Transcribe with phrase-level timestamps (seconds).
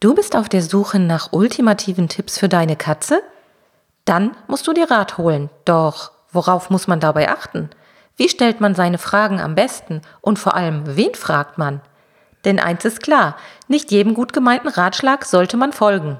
[0.00, 3.20] Du bist auf der Suche nach ultimativen Tipps für deine Katze?
[4.04, 5.50] Dann musst du dir Rat holen.
[5.64, 7.68] Doch worauf muss man dabei achten?
[8.16, 10.02] Wie stellt man seine Fragen am besten?
[10.20, 11.80] Und vor allem, wen fragt man?
[12.44, 16.16] Denn eins ist klar, nicht jedem gut gemeinten Ratschlag sollte man folgen.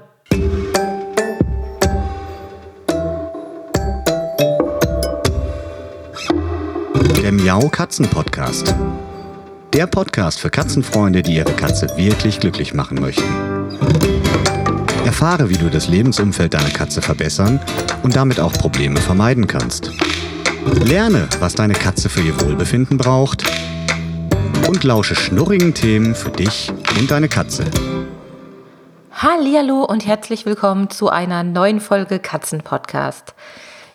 [7.15, 8.75] Der Miau Katzen Podcast.
[9.71, 13.58] Der Podcast für Katzenfreunde, die ihre Katze wirklich glücklich machen möchten.
[15.09, 17.59] Erfahre, wie du das Lebensumfeld deiner Katze verbessern
[18.03, 19.91] und damit auch Probleme vermeiden kannst.
[20.85, 23.43] Lerne, was deine Katze für ihr Wohlbefinden braucht
[24.67, 27.65] und lausche schnurrigen Themen für dich und deine Katze.
[29.11, 33.33] Hallo und herzlich willkommen zu einer neuen Folge Katzenpodcast.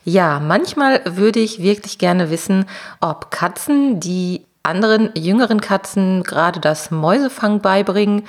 [0.05, 2.65] Ja, manchmal würde ich wirklich gerne wissen,
[3.01, 8.25] ob Katzen, die anderen jüngeren Katzen gerade das Mäusefang beibringen,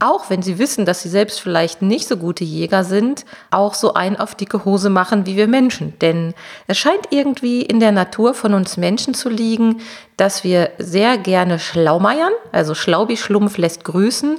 [0.00, 3.94] auch wenn sie wissen, dass sie selbst vielleicht nicht so gute Jäger sind, auch so
[3.94, 5.98] ein auf dicke Hose machen wie wir Menschen.
[6.00, 6.34] Denn
[6.66, 9.80] es scheint irgendwie in der Natur von uns Menschen zu liegen,
[10.16, 14.38] dass wir sehr gerne schlaumeiern, also Schlaubi Schlumpf lässt grüßen,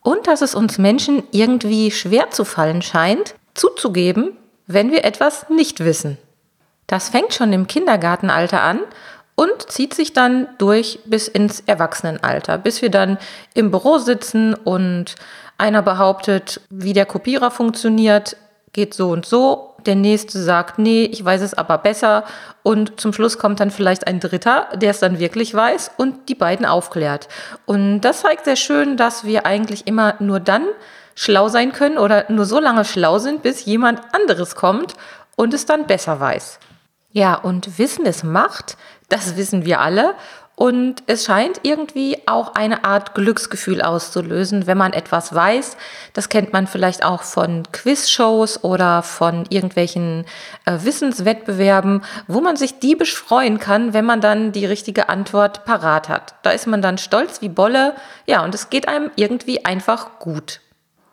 [0.00, 5.80] und dass es uns Menschen irgendwie schwer zu fallen scheint, zuzugeben, wenn wir etwas nicht
[5.80, 6.18] wissen.
[6.86, 8.80] Das fängt schon im Kindergartenalter an
[9.34, 13.18] und zieht sich dann durch bis ins Erwachsenenalter, bis wir dann
[13.54, 15.16] im Büro sitzen und
[15.58, 18.36] einer behauptet, wie der Kopierer funktioniert,
[18.72, 19.74] geht so und so.
[19.86, 22.24] Der nächste sagt, nee, ich weiß es aber besser.
[22.62, 26.34] Und zum Schluss kommt dann vielleicht ein Dritter, der es dann wirklich weiß und die
[26.34, 27.28] beiden aufklärt.
[27.66, 30.66] Und das zeigt sehr schön, dass wir eigentlich immer nur dann
[31.14, 34.94] schlau sein können oder nur so lange schlau sind, bis jemand anderes kommt
[35.36, 36.58] und es dann besser weiß.
[37.12, 38.76] Ja, und Wissen ist Macht,
[39.08, 40.14] das wissen wir alle.
[40.56, 45.76] Und es scheint irgendwie auch eine Art Glücksgefühl auszulösen, wenn man etwas weiß.
[46.12, 50.24] Das kennt man vielleicht auch von Quizshows oder von irgendwelchen
[50.64, 56.08] äh, Wissenswettbewerben, wo man sich diebisch freuen kann, wenn man dann die richtige Antwort parat
[56.08, 56.36] hat.
[56.42, 57.94] Da ist man dann stolz wie Bolle.
[58.26, 60.60] Ja, und es geht einem irgendwie einfach gut.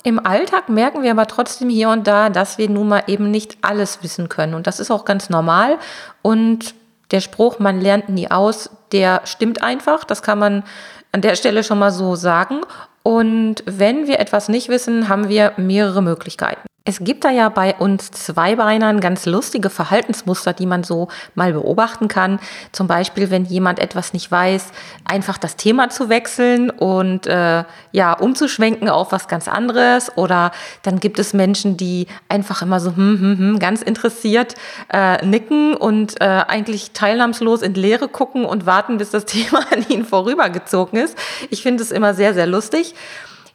[0.03, 3.57] Im Alltag merken wir aber trotzdem hier und da, dass wir nun mal eben nicht
[3.61, 4.53] alles wissen können.
[4.53, 5.77] Und das ist auch ganz normal.
[6.21, 6.75] Und
[7.11, 10.03] der Spruch, man lernt nie aus, der stimmt einfach.
[10.03, 10.63] Das kann man
[11.11, 12.61] an der Stelle schon mal so sagen.
[13.03, 16.70] Und wenn wir etwas nicht wissen, haben wir mehrere Möglichkeiten.
[16.91, 22.09] Es gibt da ja bei uns Zweibeinern ganz lustige Verhaltensmuster, die man so mal beobachten
[22.09, 22.37] kann.
[22.73, 24.71] Zum Beispiel, wenn jemand etwas nicht weiß,
[25.05, 27.63] einfach das Thema zu wechseln und äh,
[27.93, 30.17] ja, umzuschwenken auf was ganz anderes.
[30.17, 30.51] Oder
[30.83, 34.55] dann gibt es Menschen, die einfach immer so hm, hm, hm, ganz interessiert
[34.91, 39.85] äh, nicken und äh, eigentlich teilnahmslos in Leere gucken und warten, bis das Thema an
[39.87, 41.17] ihnen vorübergezogen ist.
[41.51, 42.95] Ich finde es immer sehr, sehr lustig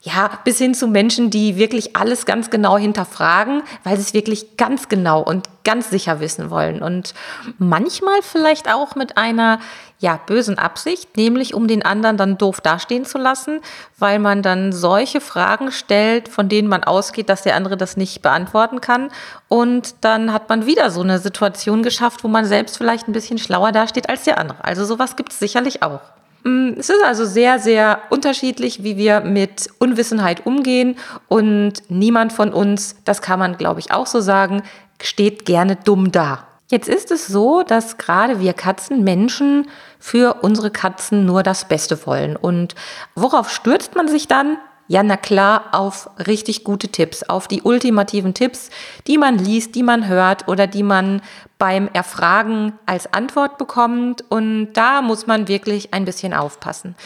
[0.06, 4.56] ja, bis hin zu Menschen, die wirklich alles ganz genau hinterfragen, weil sie es wirklich
[4.56, 6.80] ganz genau und ganz sicher wissen wollen.
[6.80, 7.12] Und
[7.58, 9.58] manchmal vielleicht auch mit einer,
[9.98, 13.60] ja, bösen Absicht, nämlich um den anderen dann doof dastehen zu lassen,
[13.98, 18.22] weil man dann solche Fragen stellt, von denen man ausgeht, dass der andere das nicht
[18.22, 19.10] beantworten kann.
[19.48, 23.38] Und dann hat man wieder so eine Situation geschafft, wo man selbst vielleicht ein bisschen
[23.38, 24.62] schlauer dasteht als der andere.
[24.62, 26.00] Also sowas gibt es sicherlich auch.
[26.46, 30.96] Mm, es ist also sehr, sehr unterschiedlich, wie wir mit Unwissenheit umgehen
[31.26, 34.62] und niemand von uns, das kann man glaube ich auch so sagen,
[35.02, 36.46] steht gerne dumm da.
[36.68, 39.68] Jetzt ist es so, dass gerade wir Katzen Menschen
[39.98, 42.36] für unsere Katzen nur das Beste wollen.
[42.36, 42.74] Und
[43.14, 44.56] worauf stürzt man sich dann?
[44.88, 48.70] Ja, na klar, auf richtig gute Tipps, auf die ultimativen Tipps,
[49.08, 51.22] die man liest, die man hört oder die man
[51.58, 54.24] beim Erfragen als Antwort bekommt.
[54.28, 56.96] Und da muss man wirklich ein bisschen aufpassen.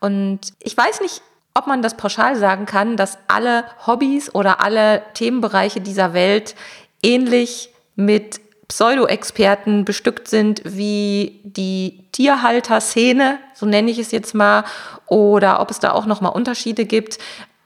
[0.00, 1.22] Und ich weiß nicht,
[1.54, 6.54] ob man das pauschal sagen kann, dass alle Hobbys oder alle Themenbereiche dieser Welt
[7.02, 14.64] ähnlich mit Pseudo-Experten bestückt sind wie die Tierhalter-Szene, so nenne ich es jetzt mal,
[15.06, 17.18] oder ob es da auch nochmal Unterschiede gibt.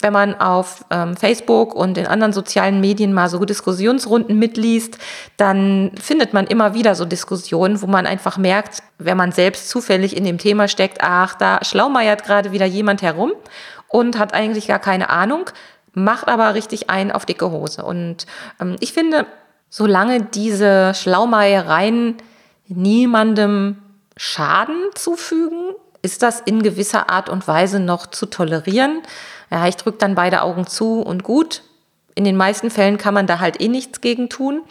[0.02, 4.98] Wenn man auf ähm, Facebook und in anderen sozialen Medien mal so Diskussionsrunden mitliest,
[5.36, 10.16] dann findet man immer wieder so Diskussionen, wo man einfach merkt, wenn man selbst zufällig
[10.16, 13.32] in dem Thema steckt, ach, da schlaumeiert gerade wieder jemand herum
[13.88, 15.50] und hat eigentlich gar keine Ahnung,
[15.94, 17.84] macht aber richtig ein auf dicke Hose.
[17.84, 18.26] Und
[18.60, 19.26] ähm, ich finde,
[19.68, 22.16] solange diese Schlaumeiereien
[22.68, 23.78] niemandem
[24.16, 29.02] Schaden zufügen, ist das in gewisser Art und Weise noch zu tolerieren.
[29.50, 31.62] Ja, ich drücke dann beide Augen zu und gut.
[32.14, 34.62] In den meisten Fällen kann man da halt eh nichts gegen tun.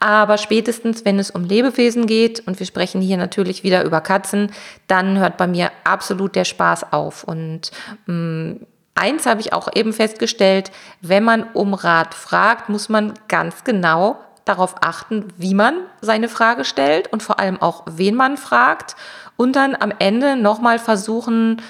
[0.00, 4.52] Aber spätestens, wenn es um Lebewesen geht, und wir sprechen hier natürlich wieder über Katzen,
[4.86, 7.24] dann hört bei mir absolut der Spaß auf.
[7.24, 7.72] Und
[8.06, 10.70] mh, mm, eins habe ich auch eben festgestellt,
[11.00, 16.64] wenn man um Rat fragt, muss man ganz genau darauf achten, wie man seine Frage
[16.64, 18.96] stellt und vor allem auch, wen man fragt
[19.36, 21.62] und dann am Ende nochmal versuchen,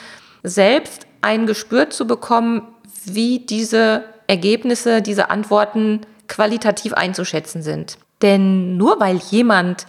[0.43, 2.63] selbst ein Gespür zu bekommen,
[3.05, 7.99] wie diese Ergebnisse, diese Antworten qualitativ einzuschätzen sind.
[8.23, 9.87] Denn nur weil jemand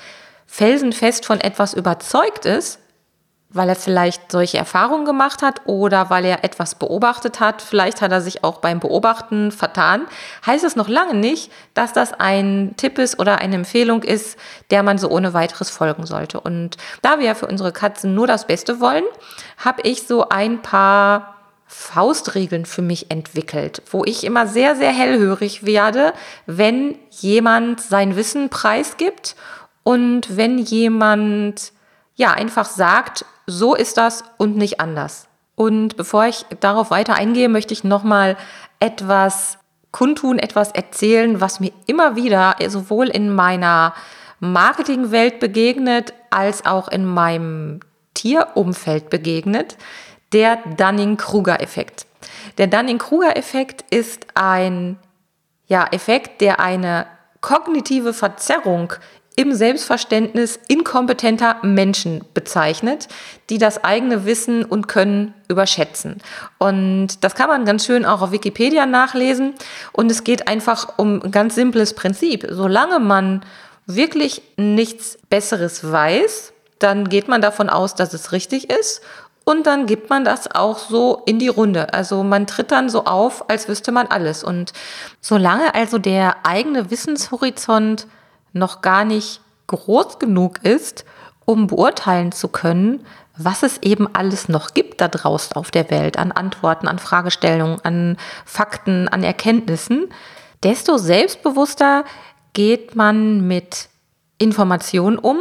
[0.47, 2.80] felsenfest von etwas überzeugt ist,
[3.51, 8.12] weil er vielleicht solche Erfahrungen gemacht hat oder weil er etwas beobachtet hat, vielleicht hat
[8.12, 10.06] er sich auch beim Beobachten vertan,
[10.46, 14.38] heißt es noch lange nicht, dass das ein Tipp ist oder eine Empfehlung ist,
[14.69, 16.40] der man so ohne weiteres folgen sollte.
[16.40, 19.06] Und da wir ja für unsere Katzen nur das Beste wollen,
[19.57, 21.36] habe ich so ein paar
[21.66, 26.13] Faustregeln für mich entwickelt, wo ich immer sehr, sehr hellhörig werde,
[26.45, 29.36] wenn jemand sein Wissen preisgibt
[29.84, 31.72] und wenn jemand
[32.16, 35.28] ja einfach sagt, so ist das und nicht anders.
[35.56, 38.38] Und bevor ich darauf weiter eingehe, möchte ich nochmal
[38.80, 39.57] etwas
[39.92, 43.94] kundtun, etwas erzählen, was mir immer wieder sowohl in meiner
[44.40, 47.81] Marketingwelt begegnet als auch in meinem
[48.13, 49.78] Tierumfeld begegnet,
[50.31, 52.06] der Dunning-Kruger-Effekt.
[52.57, 54.98] Der Dunning-Kruger-Effekt ist ein
[55.68, 57.06] ja, Effekt, der eine
[57.42, 58.94] kognitive Verzerrung
[59.39, 63.07] im Selbstverständnis inkompetenter Menschen bezeichnet,
[63.50, 66.18] die das eigene Wissen und Können überschätzen.
[66.57, 69.53] Und das kann man ganz schön auch auf Wikipedia nachlesen.
[69.94, 72.47] Und es geht einfach um ein ganz simples Prinzip.
[72.50, 73.45] Solange man
[73.86, 79.00] wirklich nichts Besseres weiß, dann geht man davon aus, dass es richtig ist.
[79.45, 81.94] Und dann gibt man das auch so in die Runde.
[81.94, 84.44] Also man tritt dann so auf, als wüsste man alles.
[84.44, 84.74] Und
[85.21, 88.06] solange also der eigene Wissenshorizont
[88.54, 91.06] noch gar nicht groß genug ist,
[91.46, 93.06] um beurteilen zu können,
[93.38, 97.80] was es eben alles noch gibt da draußen auf der Welt an Antworten, an Fragestellungen,
[97.84, 100.10] an Fakten, an Erkenntnissen,
[100.62, 102.04] desto selbstbewusster
[102.54, 103.88] geht man mit
[104.38, 105.38] Informationen um,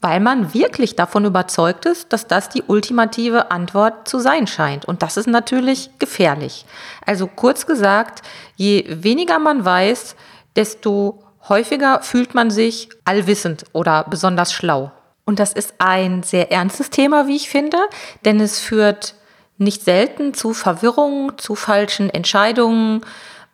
[0.00, 4.84] weil man wirklich davon überzeugt ist, dass das die ultimative Antwort zu sein scheint.
[4.84, 6.66] Und das ist natürlich gefährlich.
[7.06, 8.22] Also kurz gesagt,
[8.56, 10.16] je weniger man weiß,
[10.56, 14.92] desto Häufiger fühlt man sich allwissend oder besonders schlau.
[15.24, 17.78] Und das ist ein sehr ernstes Thema, wie ich finde,
[18.24, 19.14] denn es führt
[19.58, 23.02] nicht selten zu Verwirrung, zu falschen Entscheidungen,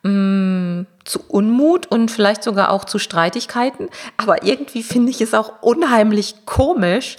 [0.03, 3.89] mh, mm, zu Unmut und vielleicht sogar auch zu Streitigkeiten.
[4.17, 7.17] Aber irgendwie finde ich es auch unheimlich komisch,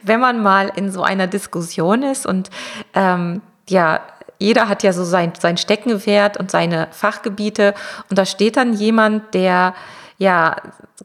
[0.03, 2.49] wenn man mal in so einer Diskussion ist und
[2.93, 4.01] ähm, ja,
[4.39, 7.73] jeder hat ja so sein, sein Steckenpferd und seine Fachgebiete.
[8.09, 9.73] Und da steht dann jemand, der
[10.17, 10.55] ja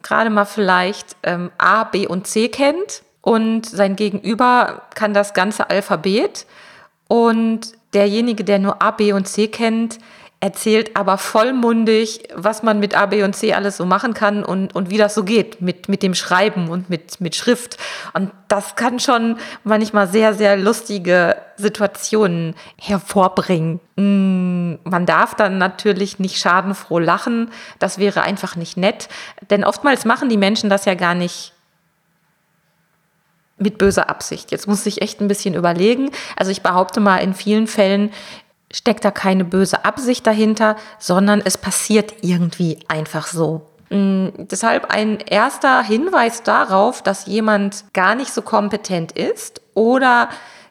[0.03, 5.71] gerade mal vielleicht ähm, A, B und C kennt und sein Gegenüber kann das ganze
[5.71, 6.47] Alphabet.
[7.09, 9.99] Und derjenige, der nur A, B und C kennt,
[10.43, 14.75] erzählt aber vollmundig, was man mit A, B und C alles so machen kann und,
[14.75, 17.77] und wie das so geht mit, mit dem Schreiben und mit, mit Schrift.
[18.15, 23.81] Und das kann schon manchmal sehr, sehr lustige Situationen hervorbringen.
[23.97, 27.51] Mm, man darf dann natürlich nicht schadenfroh lachen.
[27.79, 29.11] Das wäre einfach nicht nett.
[29.51, 31.53] Denn oftmals machen die Menschen das ja gar nicht
[33.59, 34.53] mit böser Absicht.
[34.53, 36.11] Jetzt muss ich echt ein bisschen überlegen.
[36.35, 38.11] Also ich behaupte mal, in vielen Fällen
[38.73, 43.63] steckt da keine böse Absicht dahinter, sondern es passiert irgendwie einfach so.
[43.91, 50.29] Mm, deshalb ein erster Hinweis darauf, dass jemand gar nicht so kompetent ist oder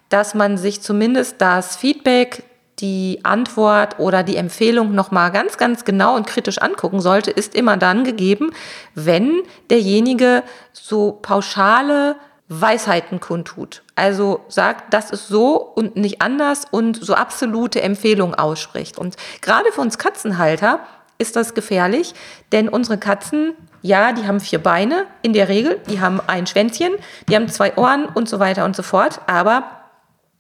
[0.08, 2.44] dass man sich zumindest das Feedback,
[2.80, 7.76] die Antwort oder die Empfehlung nochmal ganz, ganz genau und kritisch angucken sollte, ist immer
[7.76, 8.52] dann gegeben,
[8.96, 12.16] wenn derjenige so pauschale
[12.50, 13.84] Weisheiten kundtut.
[13.96, 18.98] Also sagt, das ist so und nicht anders und so absolute Empfehlungen ausspricht.
[18.98, 20.80] Und gerade für uns Katzenhalter
[21.20, 22.16] ist das gefährlich,
[22.52, 26.94] denn unsere Katzen, ja, die haben vier Beine in der Regel, die haben ein Schwänzchen,
[27.28, 29.64] die haben zwei Ohren und so weiter und so fort, aber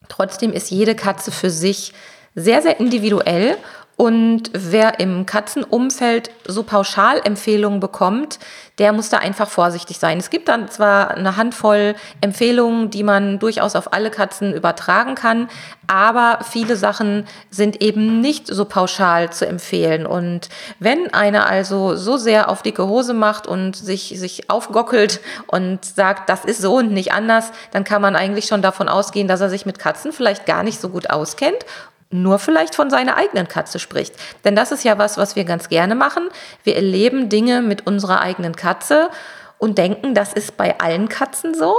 [0.08, 1.94] trotzdem ist jede Katze für sich
[2.34, 3.58] sehr, sehr individuell
[4.00, 8.39] und wer im Katzenumfeld so Pauschalempfehlungen bekommt,
[8.77, 10.20] der muss da einfach vorsichtig sein.
[10.20, 15.50] Es gibt dann zwar eine Handvoll Empfehlungen, die man durchaus auf alle Katzen übertragen kann,
[15.88, 20.06] aber viele Sachen sind eben nicht so pauschal zu empfehlen.
[20.06, 20.48] Und
[20.79, 26.29] wenn einer also so sehr auf dicke Hose macht und sich, sich aufgockelt und sagt,
[26.29, 29.50] das ist so und nicht anders, dann kann man eigentlich schon davon ausgehen, dass er
[29.50, 31.65] sich mit Katzen vielleicht gar nicht so gut auskennt
[32.12, 34.16] nur vielleicht von seiner eigenen Katze spricht.
[34.44, 36.30] Denn das ist ja was, was wir ganz gerne machen.
[36.63, 39.10] Wir erleben Dinge mit unserer eigenen Katze
[39.58, 41.75] und denken, das ist bei allen Katzen so.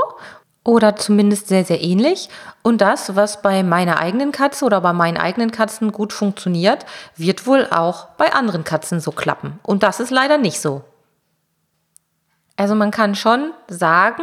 [0.62, 2.28] oder zumindest sehr, sehr ähnlich.
[2.62, 6.84] Und das, was bei meiner eigenen Katze oder bei meinen eigenen Katzen gut funktioniert,
[7.16, 9.58] wird wohl auch bei anderen Katzen so klappen.
[9.62, 10.82] Und das ist leider nicht so.
[12.56, 14.22] Also man kann schon sagen,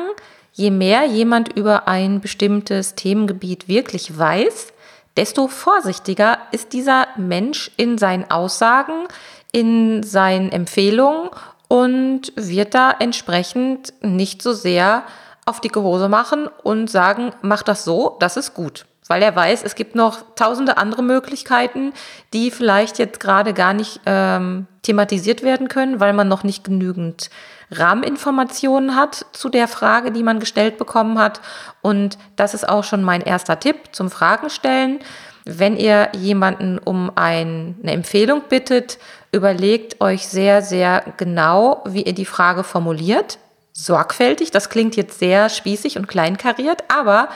[0.54, 4.74] je mehr jemand über ein bestimmtes Themengebiet wirklich weiß,
[5.18, 9.08] desto vorsichtiger ist dieser Mensch in seinen Aussagen,
[9.52, 11.30] in seinen Empfehlungen
[11.68, 15.04] und wird da entsprechend nicht so sehr
[15.46, 18.86] auf dicke Hose machen und sagen, mach das so, das ist gut.
[19.08, 21.94] Weil er weiß, es gibt noch tausende andere Möglichkeiten,
[22.34, 27.30] die vielleicht jetzt gerade gar nicht ähm, thematisiert werden können, weil man noch nicht genügend
[27.72, 31.42] Rahmeninformationen hat zu der Frage, die man gestellt bekommen hat.
[31.82, 35.00] Und das ist auch schon mein erster Tipp zum Fragen stellen.
[35.44, 38.98] Wenn ihr jemanden um ein, eine Empfehlung bittet,
[39.32, 43.40] überlegt euch sehr, sehr genau, wie ihr die Frage formuliert.
[43.74, 47.30] Sorgfältig, das klingt jetzt sehr spießig und kleinkariert, aber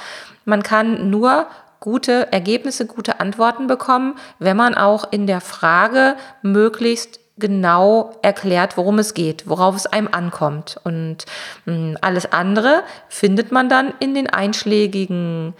[0.46, 1.48] man kann nur
[1.81, 9.00] gute Ergebnisse, gute Antworten bekommen, wenn man auch in der Frage möglichst genau erklärt, worum
[9.00, 10.79] es geht, worauf es einem ankommt.
[10.86, 11.25] Und
[11.65, 15.53] hm, alles andere findet man dann in den einschlägigen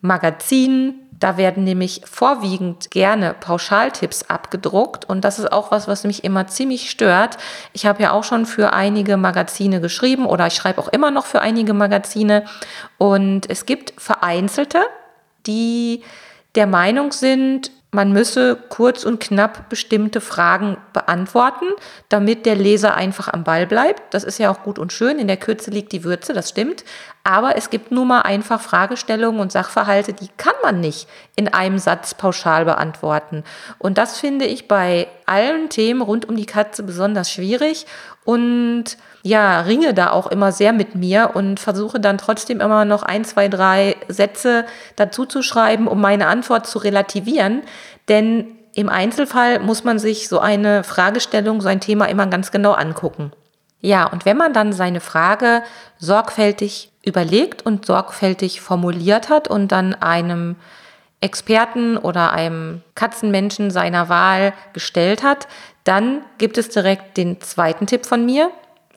[0.00, 1.00] Magazinen.
[1.20, 6.46] Da werden nämlich vorwiegend gerne Pauschaltipps abgedruckt und das ist auch was, was mich immer
[6.48, 7.38] ziemlich stört.
[7.72, 11.24] Ich habe ja auch schon für einige Magazine geschrieben oder ich schreibe auch immer noch
[11.24, 12.44] für einige Magazine
[12.98, 14.82] und es gibt vereinzelte,
[15.46, 16.02] die
[16.54, 21.66] der Meinung sind, man müsse kurz und knapp bestimmte Fragen beantworten,
[22.08, 24.12] damit der Leser einfach am Ball bleibt.
[24.12, 25.18] Das ist ja auch gut und schön.
[25.18, 26.84] In der Kürze liegt die Würze, das stimmt.
[27.22, 31.78] Aber es gibt nun mal einfach Fragestellungen und Sachverhalte, die kann man nicht in einem
[31.78, 33.44] Satz pauschal beantworten.
[33.78, 37.86] Und das finde ich bei allen Themen rund um die Katze besonders schwierig
[38.24, 43.02] und ja, ringe da auch immer sehr mit mir und versuche dann trotzdem immer noch
[43.02, 44.66] ein, zwei, drei Sätze
[44.96, 47.62] dazu zu schreiben, um meine Antwort zu relativieren.
[48.08, 52.72] Denn im Einzelfall muss man sich so eine Fragestellung, so ein Thema immer ganz genau
[52.72, 53.32] angucken.
[53.80, 55.62] Ja, und wenn man dann seine Frage
[55.96, 60.56] sorgfältig überlegt und sorgfältig formuliert hat und dann einem
[61.22, 65.48] Experten oder einem Katzenmenschen seiner Wahl gestellt hat,
[65.84, 68.50] dann gibt es direkt den zweiten Tipp von mir.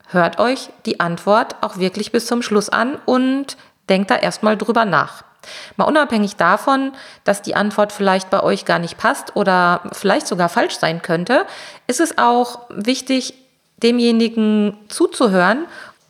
[0.07, 3.57] Hört euch die Antwort auch wirklich bis zum Schluss an und
[3.89, 5.23] denkt da erstmal drüber nach.
[5.75, 10.49] Mal unabhängig davon, dass die Antwort vielleicht bei euch gar nicht passt oder vielleicht sogar
[10.49, 11.45] falsch sein könnte,
[11.87, 13.33] ist es auch wichtig,
[13.77, 15.65] demjenigen zuzuhören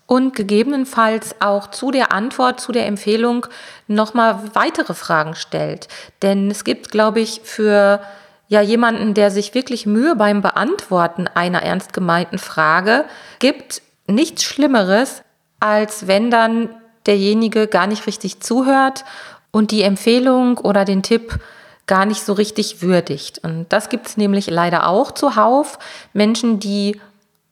[0.06, 3.46] und gegebenenfalls auch zu der Antwort, zu der Empfehlung
[3.88, 5.88] nochmal weitere Fragen stellt.
[6.22, 8.00] Denn es gibt, glaube ich, für
[8.48, 13.04] ja jemanden, der sich wirklich Mühe beim Beantworten einer ernst gemeinten Frage
[13.40, 15.24] gibt, nichts Schlimmeres,
[15.60, 16.70] als wenn dann
[17.06, 19.06] derjenige gar nicht richtig zuhört
[19.52, 21.40] und die Empfehlung oder den Tipp
[21.88, 23.40] gar nicht so richtig würdigt.
[23.40, 25.80] Und das gibt es nämlich leider auch zuhauf.
[26.14, 27.00] Menschen, die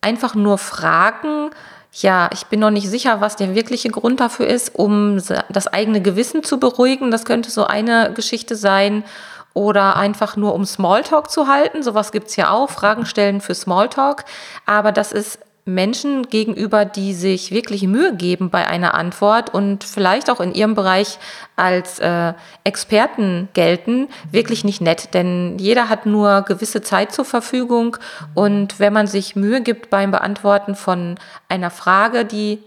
[0.01, 1.51] einfach nur fragen,
[1.93, 6.01] ja, ich bin noch nicht sicher, was der wirkliche Grund dafür ist, um das eigene
[6.01, 7.09] Gewissen zu beruhigen.
[7.09, 9.05] Das könnte so eine Geschichte sein
[9.53, 11.81] oder einfach nur um Smalltalk zu halten.
[11.81, 14.25] Sowas gibt's ja auch, Fragen stellen für Smalltalk.
[14.65, 20.29] Aber das ist Menschen gegenüber, die sich wirklich Mühe geben bei einer Antwort und vielleicht
[20.29, 21.17] auch in ihrem Bereich
[21.55, 25.15] als äh, Experten gelten, wirklich nicht nett.
[25.15, 27.97] Denn jeder hat nur gewisse Zeit zur Verfügung
[28.35, 31.15] und wenn man sich Mühe gibt beim Beantworten von
[31.49, 32.59] einer Frage, die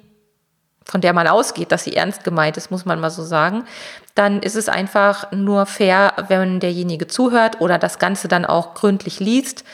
[0.84, 3.64] von der man ausgeht, dass sie ernst gemeint ist, muss man mal so sagen,
[4.14, 9.20] dann ist es einfach nur fair, wenn derjenige zuhört oder das Ganze dann auch gründlich
[9.20, 9.64] liest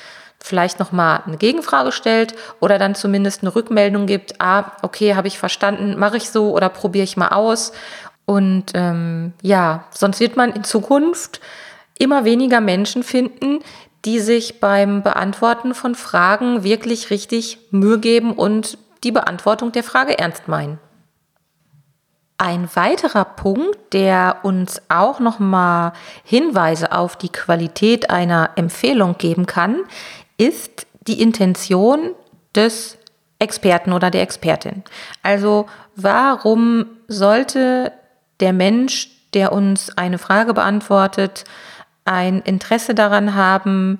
[0.44, 5.38] vielleicht nochmal eine Gegenfrage stellt oder dann zumindest eine Rückmeldung gibt, ah, okay, habe ich
[5.38, 7.72] verstanden, mache ich so oder probiere ich mal aus.
[8.26, 11.40] Und ähm, ja, sonst wird man in Zukunft
[11.98, 13.60] immer weniger Menschen finden,
[14.04, 20.18] die sich beim Beantworten von Fragen wirklich richtig Mühe geben und die Beantwortung der Frage
[20.18, 20.78] ernst meinen.
[22.36, 25.92] Ein weiterer Punkt, der uns auch nochmal
[26.24, 29.84] Hinweise auf die Qualität einer Empfehlung geben kann,
[30.36, 32.10] ist die Intention
[32.54, 32.98] des
[33.38, 34.82] Experten oder der Expertin.
[35.22, 37.92] Also warum sollte
[38.40, 41.44] der Mensch, der uns eine Frage beantwortet,
[42.04, 43.98] ein Interesse daran haben,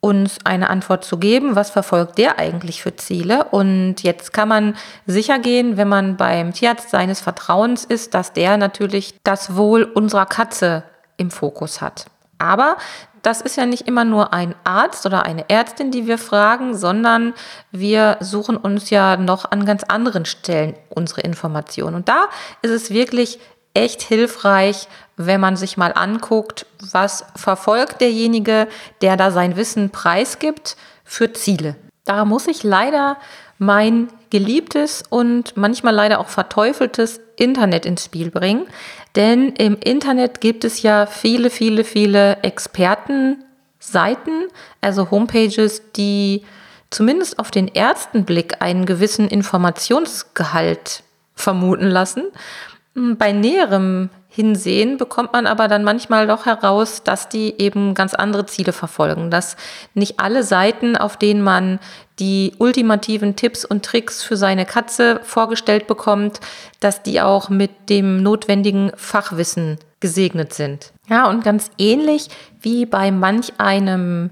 [0.00, 3.44] uns eine Antwort zu geben, was verfolgt der eigentlich für Ziele.
[3.44, 4.74] Und jetzt kann man
[5.06, 10.26] sicher gehen, wenn man beim Tierarzt seines Vertrauens ist, dass der natürlich das Wohl unserer
[10.26, 10.82] Katze
[11.18, 12.06] im Fokus hat.
[12.42, 12.76] Aber
[13.22, 17.34] das ist ja nicht immer nur ein Arzt oder eine Ärztin, die wir fragen, sondern
[17.70, 21.94] wir suchen uns ja noch an ganz anderen Stellen unsere Informationen.
[21.94, 22.26] Und da
[22.62, 23.38] ist es wirklich
[23.74, 28.66] echt hilfreich, wenn man sich mal anguckt, was verfolgt derjenige,
[29.02, 31.76] der da sein Wissen preisgibt für Ziele.
[32.04, 33.18] Da muss ich leider
[33.58, 38.66] mein geliebtes und manchmal leider auch verteufeltes Internet ins Spiel bringen.
[39.16, 44.48] Denn im Internet gibt es ja viele, viele, viele Expertenseiten,
[44.80, 46.42] also Homepages, die
[46.90, 51.02] zumindest auf den ersten Blick einen gewissen Informationsgehalt
[51.34, 52.24] vermuten lassen.
[52.94, 58.46] Bei näherem Hinsehen bekommt man aber dann manchmal doch heraus, dass die eben ganz andere
[58.46, 59.58] Ziele verfolgen, dass
[59.92, 61.78] nicht alle Seiten, auf denen man
[62.18, 66.40] die ultimativen Tipps und Tricks für seine Katze vorgestellt bekommt,
[66.80, 70.94] dass die auch mit dem notwendigen Fachwissen gesegnet sind.
[71.10, 74.30] Ja, und ganz ähnlich wie bei manch einem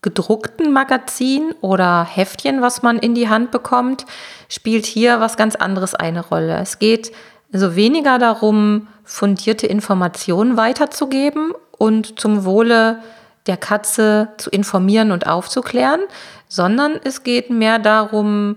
[0.00, 4.06] gedruckten Magazin oder Heftchen, was man in die Hand bekommt,
[4.48, 6.56] spielt hier was ganz anderes eine Rolle.
[6.58, 7.10] Es geht
[7.52, 13.02] also weniger darum, fundierte Informationen weiterzugeben und zum Wohle
[13.46, 16.00] der Katze zu informieren und aufzuklären,
[16.48, 18.56] sondern es geht mehr darum,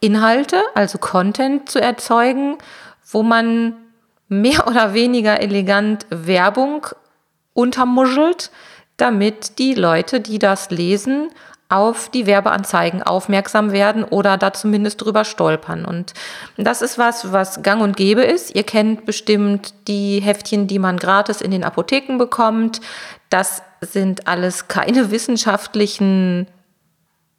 [0.00, 2.58] Inhalte, also Content zu erzeugen,
[3.10, 3.74] wo man
[4.28, 6.86] mehr oder weniger elegant Werbung
[7.54, 8.50] untermuschelt,
[8.96, 11.30] damit die Leute, die das lesen,
[11.68, 15.84] auf die Werbeanzeigen aufmerksam werden oder da zumindest drüber stolpern.
[15.84, 16.14] Und
[16.56, 18.54] das ist was, was gang und gäbe ist.
[18.54, 22.80] Ihr kennt bestimmt die Heftchen, die man gratis in den Apotheken bekommt.
[23.28, 26.46] Das sind alles keine wissenschaftlichen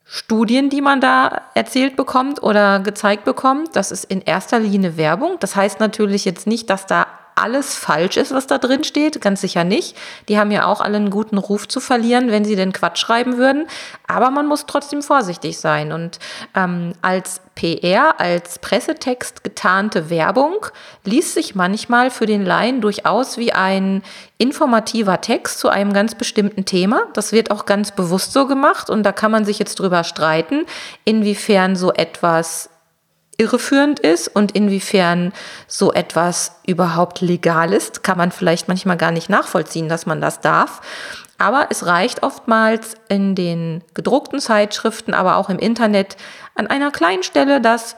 [0.06, 3.76] Studien, die man da erzählt bekommt oder gezeigt bekommt.
[3.76, 5.38] Das ist in erster Linie Werbung.
[5.40, 7.08] Das heißt natürlich jetzt nicht, dass da
[7.40, 9.96] alles falsch ist, was da drin steht, ganz sicher nicht.
[10.28, 13.38] Die haben ja auch alle einen guten Ruf zu verlieren, wenn sie den Quatsch schreiben
[13.38, 13.68] würden.
[14.08, 15.92] Aber man muss trotzdem vorsichtig sein.
[15.92, 16.20] Und
[16.56, 20.66] ähm, als PR, als Pressetext getarnte Werbung
[21.04, 24.02] liest sich manchmal für den Laien durchaus wie ein
[24.38, 27.08] informativer Text zu einem ganz bestimmten Thema.
[27.14, 30.66] Das wird auch ganz bewusst so gemacht und da kann man sich jetzt drüber streiten,
[31.04, 32.70] inwiefern so etwas
[33.40, 35.32] irreführend ist und inwiefern
[35.68, 40.42] so etwas überhaupt legal ist, kann man vielleicht manchmal gar nicht nachvollziehen, dass man das
[40.42, 40.82] darf.
[41.38, 46.18] Aber es reicht oftmals in den gedruckten Zeitschriften, aber auch im Internet
[46.54, 47.96] an einer kleinen Stelle das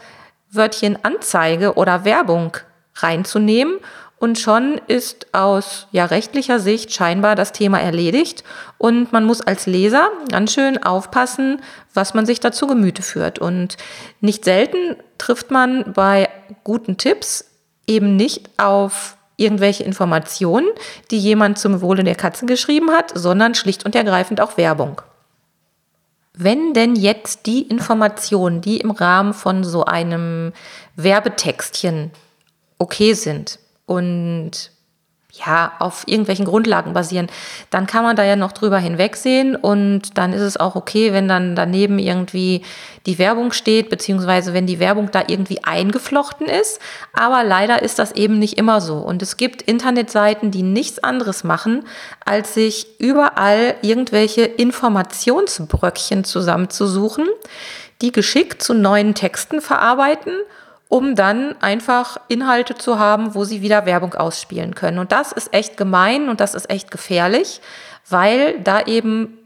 [0.52, 2.58] Wörtchen Anzeige oder Werbung
[2.96, 3.80] reinzunehmen
[4.22, 8.44] und schon ist aus ja, rechtlicher Sicht scheinbar das Thema erledigt
[8.78, 11.60] und man muss als Leser ganz schön aufpassen,
[11.96, 13.40] was man sich dazu Gemüte führt.
[13.40, 13.78] Und
[14.20, 16.30] nicht selten trifft man bei
[16.64, 17.46] guten Tipps
[17.88, 20.68] eben nicht auf irgendwelche Informationen,
[21.10, 25.02] die jemand zum Wohle der Katzen geschrieben hat, sondern schlicht und ergreifend auch Werbung.
[26.36, 30.54] Wenn denn jetzt die Informationen, die im Rahmen von so einem
[30.96, 32.12] Werbetextchen
[32.78, 34.72] okay sind, und
[35.34, 37.28] ja, auf irgendwelchen Grundlagen basieren,
[37.70, 41.30] dann kann man da ja noch drüber hinwegsehen und dann ist es auch okay, wenn
[41.30, 42.64] dann daneben irgendwie
[43.06, 46.82] die Werbung steht, beziehungsweise wenn die Werbung da irgendwie eingeflochten ist.
[47.14, 48.98] Aber leider ist das eben nicht immer so.
[48.98, 51.86] Und es gibt Internetseiten, die nichts anderes machen,
[52.26, 57.28] als sich überall irgendwelche Informationsbröckchen zusammenzusuchen,
[58.02, 60.34] die geschickt zu neuen Texten verarbeiten
[60.92, 65.00] um dann einfach Inhalte zu haben, wo sie wieder Werbung ausspielen können.
[65.00, 67.62] Und das ist echt gemein und das ist echt gefährlich,
[68.10, 69.38] weil da eben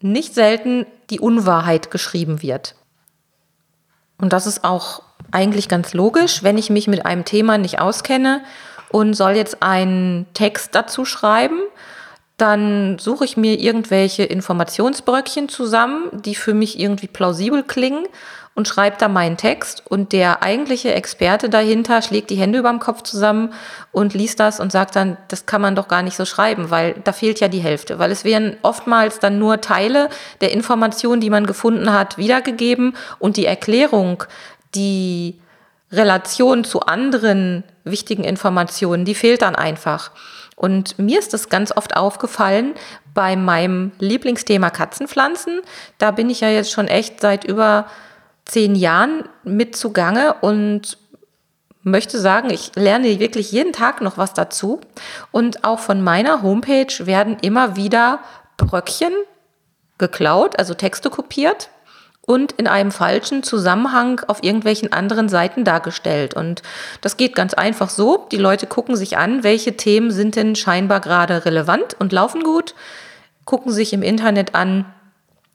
[0.00, 2.74] nicht selten die Unwahrheit geschrieben wird.
[4.18, 8.42] Und das ist auch eigentlich ganz logisch, wenn ich mich mit einem Thema nicht auskenne
[8.88, 11.60] und soll jetzt einen Text dazu schreiben,
[12.36, 18.08] dann suche ich mir irgendwelche Informationsbröckchen zusammen, die für mich irgendwie plausibel klingen
[18.54, 23.02] und schreibt da meinen Text und der eigentliche Experte dahinter schlägt die Hände überm Kopf
[23.02, 23.52] zusammen
[23.92, 26.94] und liest das und sagt dann, das kann man doch gar nicht so schreiben, weil
[27.04, 30.08] da fehlt ja die Hälfte, weil es werden oftmals dann nur Teile
[30.40, 34.24] der Information, die man gefunden hat, wiedergegeben und die Erklärung,
[34.74, 35.40] die
[35.92, 40.10] Relation zu anderen wichtigen Informationen, die fehlt dann einfach.
[40.54, 42.74] Und mir ist das ganz oft aufgefallen
[43.14, 45.62] bei meinem Lieblingsthema Katzenpflanzen.
[45.96, 47.86] Da bin ich ja jetzt schon echt seit über
[48.50, 50.98] zehn Jahren mit zugange und
[51.82, 54.80] möchte sagen, ich lerne wirklich jeden Tag noch was dazu.
[55.30, 58.20] Und auch von meiner Homepage werden immer wieder
[58.56, 59.12] Bröckchen
[59.98, 61.70] geklaut, also Texte kopiert
[62.26, 66.34] und in einem falschen Zusammenhang auf irgendwelchen anderen Seiten dargestellt.
[66.34, 66.62] Und
[67.00, 68.26] das geht ganz einfach so.
[68.30, 72.74] Die Leute gucken sich an, welche Themen sind denn scheinbar gerade relevant und laufen gut
[73.50, 74.84] gucken sich im Internet an,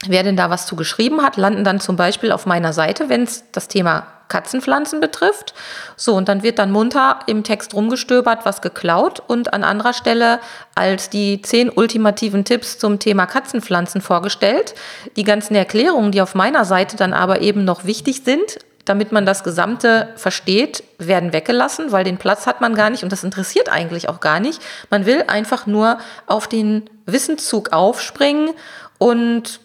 [0.09, 3.23] wer denn da was zu geschrieben hat, landen dann zum Beispiel auf meiner Seite, wenn
[3.23, 5.53] es das Thema Katzenpflanzen betrifft.
[5.95, 10.39] So, und dann wird dann munter im Text rumgestöbert, was geklaut und an anderer Stelle
[10.73, 14.73] als die zehn ultimativen Tipps zum Thema Katzenpflanzen vorgestellt.
[15.15, 19.25] Die ganzen Erklärungen, die auf meiner Seite dann aber eben noch wichtig sind, damit man
[19.25, 23.69] das Gesamte versteht, werden weggelassen, weil den Platz hat man gar nicht und das interessiert
[23.69, 24.61] eigentlich auch gar nicht.
[24.91, 28.51] Man will einfach nur auf den Wissenszug aufspringen
[28.99, 29.59] und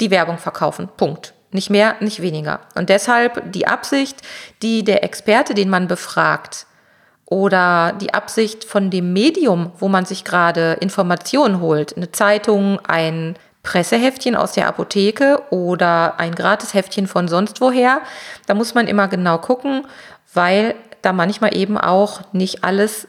[0.00, 0.88] die Werbung verkaufen.
[0.96, 1.34] Punkt.
[1.50, 2.60] Nicht mehr, nicht weniger.
[2.74, 4.20] Und deshalb die Absicht,
[4.62, 6.66] die der Experte, den man befragt,
[7.30, 13.36] oder die Absicht von dem Medium, wo man sich gerade Informationen holt, eine Zeitung, ein
[13.62, 18.00] Presseheftchen aus der Apotheke oder ein Gratisheftchen von sonst woher,
[18.46, 19.86] da muss man immer genau gucken,
[20.32, 23.08] weil da manchmal eben auch nicht alles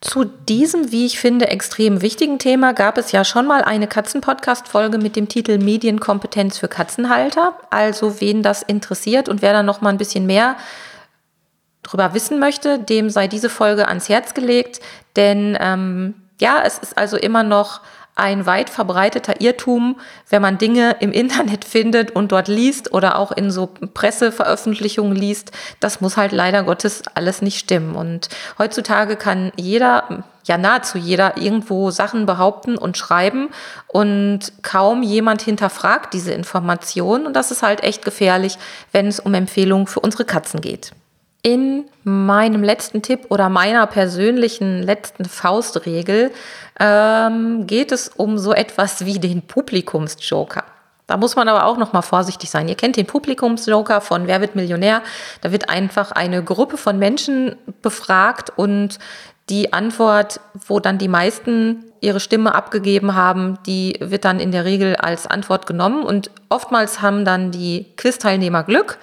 [0.00, 4.96] zu diesem, wie ich finde, extrem wichtigen Thema gab es ja schon mal eine Katzen-Podcast-Folge
[4.98, 7.54] mit dem Titel Medienkompetenz für Katzenhalter.
[7.70, 10.56] Also wen das interessiert und wer da noch mal ein bisschen mehr
[11.82, 14.80] drüber wissen möchte, dem sei diese Folge ans Herz gelegt.
[15.16, 17.80] Denn ähm, ja, es ist also immer noch
[18.18, 23.32] ein weit verbreiteter Irrtum, wenn man Dinge im Internet findet und dort liest oder auch
[23.32, 25.52] in so Presseveröffentlichungen liest.
[25.80, 27.94] Das muss halt leider Gottes alles nicht stimmen.
[27.94, 28.28] Und
[28.58, 33.50] heutzutage kann jeder, ja nahezu jeder, irgendwo Sachen behaupten und schreiben
[33.86, 37.26] und kaum jemand hinterfragt diese Informationen.
[37.26, 38.58] Und das ist halt echt gefährlich,
[38.92, 40.92] wenn es um Empfehlungen für unsere Katzen geht.
[41.42, 46.32] In meinem letzten Tipp oder meiner persönlichen letzten Faustregel
[46.80, 50.64] ähm, geht es um so etwas wie den Publikumsjoker.
[51.06, 52.68] Da muss man aber auch noch mal vorsichtig sein.
[52.68, 55.02] Ihr kennt den Publikumsjoker von Wer wird Millionär?
[55.40, 58.98] Da wird einfach eine Gruppe von Menschen befragt und
[59.48, 64.64] die Antwort, wo dann die meisten ihre Stimme abgegeben haben, die wird dann in der
[64.64, 68.98] Regel als Antwort genommen und oftmals haben dann die Quiz-Teilnehmer Glück,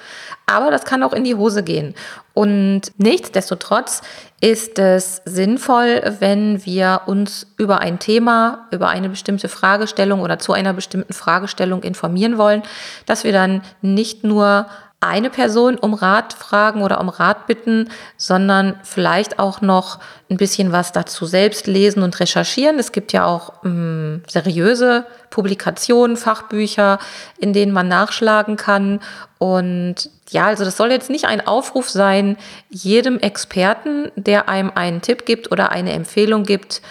[0.46, 1.96] aber das kann auch in die Hose gehen.
[2.34, 4.02] Und nichtsdestotrotz
[4.42, 10.54] ist es sinnvoll, wenn wir uns über ein Thema, über eine bestimmte Fragestellung oder zu
[10.54, 12.62] einer bestimmten Fragestellung informieren wollen,
[13.06, 14.68] dass wir dann nicht nur
[15.08, 20.72] eine Person um Rat fragen oder um Rat bitten, sondern vielleicht auch noch ein bisschen
[20.72, 22.80] was dazu selbst lesen und recherchieren.
[22.80, 27.00] Es gibt ja auch ähm, seriöse Publikationen, Fachbücher,
[27.38, 29.00] in denen man nachschlagen kann.
[29.38, 32.38] Und ja, also das soll jetzt nicht ein Aufruf sein,
[32.70, 36.82] jedem Experten, der einem einen Tipp gibt oder eine Empfehlung gibt,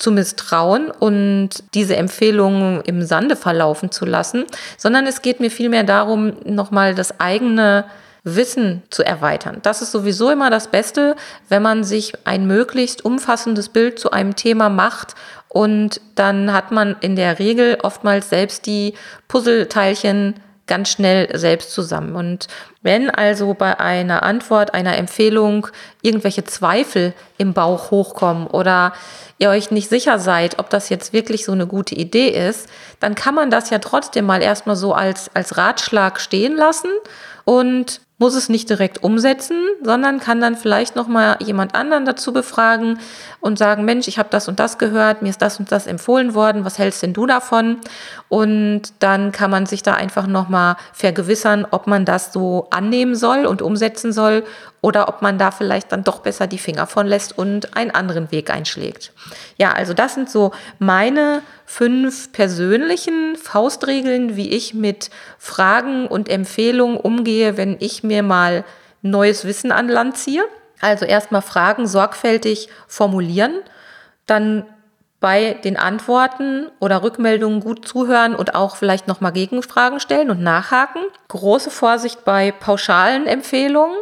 [0.00, 5.84] zu misstrauen und diese Empfehlungen im Sande verlaufen zu lassen, sondern es geht mir vielmehr
[5.84, 7.84] darum, nochmal das eigene
[8.24, 9.58] Wissen zu erweitern.
[9.62, 11.16] Das ist sowieso immer das Beste,
[11.48, 15.14] wenn man sich ein möglichst umfassendes Bild zu einem Thema macht
[15.48, 18.94] und dann hat man in der Regel oftmals selbst die
[19.28, 20.34] Puzzleteilchen
[20.70, 22.14] ganz schnell selbst zusammen.
[22.14, 22.46] Und
[22.80, 25.66] wenn also bei einer Antwort, einer Empfehlung
[26.00, 28.94] irgendwelche Zweifel im Bauch hochkommen oder
[29.38, 32.68] ihr euch nicht sicher seid, ob das jetzt wirklich so eine gute Idee ist,
[33.00, 36.90] dann kann man das ja trotzdem mal erstmal so als, als Ratschlag stehen lassen
[37.44, 42.34] und muss es nicht direkt umsetzen, sondern kann dann vielleicht noch mal jemand anderen dazu
[42.34, 43.00] befragen
[43.40, 46.34] und sagen, Mensch, ich habe das und das gehört, mir ist das und das empfohlen
[46.34, 47.78] worden, was hältst denn du davon?
[48.28, 53.14] Und dann kann man sich da einfach noch mal vergewissern, ob man das so annehmen
[53.14, 54.44] soll und umsetzen soll
[54.82, 58.30] oder ob man da vielleicht dann doch besser die Finger von lässt und einen anderen
[58.30, 59.12] Weg einschlägt.
[59.56, 66.96] Ja, also das sind so meine fünf persönlichen Faustregeln, wie ich mit Fragen und Empfehlungen
[66.96, 68.64] umgehe, wenn ich mir mal
[69.02, 70.42] neues Wissen an Land ziehe.
[70.80, 73.54] Also erstmal Fragen sorgfältig formulieren,
[74.26, 74.66] dann
[75.20, 81.02] bei den Antworten oder Rückmeldungen gut zuhören und auch vielleicht nochmal Gegenfragen stellen und nachhaken.
[81.28, 83.96] Große Vorsicht bei pauschalen Empfehlungen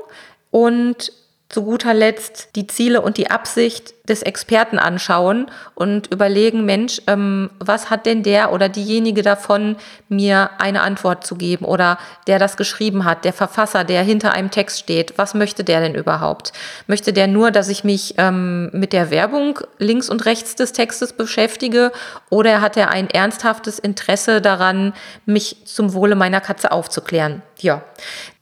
[0.51, 1.13] und
[1.49, 7.51] zu guter Letzt die Ziele und die Absicht des Experten anschauen und überlegen, Mensch, ähm,
[7.59, 9.77] was hat denn der oder diejenige davon,
[10.11, 14.51] mir eine Antwort zu geben oder der das geschrieben hat, der Verfasser, der hinter einem
[14.51, 16.53] Text steht, was möchte der denn überhaupt?
[16.87, 21.15] Möchte der nur, dass ich mich ähm, mit der Werbung links und rechts des Textes
[21.15, 21.93] beschäftige
[22.29, 24.93] oder hat er ein ernsthaftes Interesse daran,
[25.25, 27.43] mich zum Wohle meiner Katze aufzuklären?
[27.61, 27.83] Ja,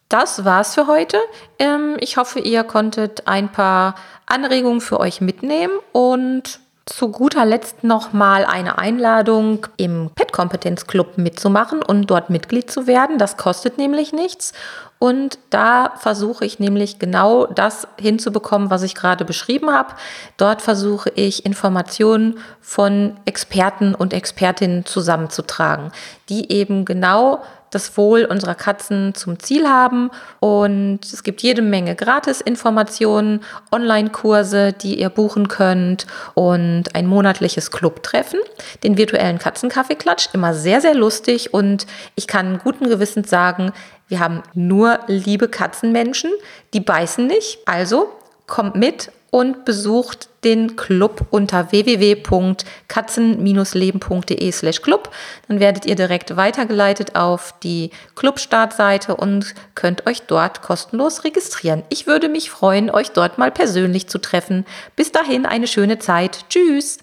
[0.08, 1.18] das war's für heute.
[1.58, 3.94] Ähm, ich hoffe, ihr konntet ein paar
[4.26, 11.18] Anregungen für euch mitnehmen und zu guter Letzt nochmal eine Einladung im Pet Kompetenz Club
[11.18, 13.18] mitzumachen und dort Mitglied zu werden.
[13.18, 14.52] Das kostet nämlich nichts.
[14.98, 19.94] Und da versuche ich nämlich genau das hinzubekommen, was ich gerade beschrieben habe.
[20.36, 25.90] Dort versuche ich Informationen von Experten und Expertinnen zusammenzutragen,
[26.28, 30.10] die eben genau das Wohl unserer Katzen zum Ziel haben.
[30.40, 33.40] Und es gibt jede Menge Gratis-Informationen,
[33.72, 38.40] Online-Kurse, die ihr buchen könnt und ein monatliches Clubtreffen,
[38.82, 40.28] den virtuellen Katzenkaffeeklatsch.
[40.32, 43.72] Immer sehr, sehr lustig und ich kann guten Gewissens sagen,
[44.08, 46.30] wir haben nur liebe Katzenmenschen,
[46.72, 47.58] die beißen nicht.
[47.66, 48.08] Also
[48.46, 55.10] kommt mit und besucht den Club unter www.katzen-leben.de slash club.
[55.48, 61.82] Dann werdet ihr direkt weitergeleitet auf die Club-Startseite und könnt euch dort kostenlos registrieren.
[61.88, 64.64] Ich würde mich freuen, euch dort mal persönlich zu treffen.
[64.94, 66.44] Bis dahin eine schöne Zeit.
[66.48, 66.98] Tschüss!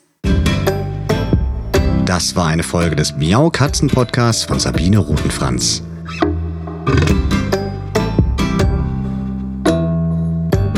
[2.05, 5.83] Das war eine Folge des Miau Katzen Podcasts von Sabine Rutenfranz.